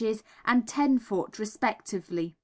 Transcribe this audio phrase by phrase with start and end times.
[0.45, 1.37] and 10 ft.
[1.37, 2.35] respectively.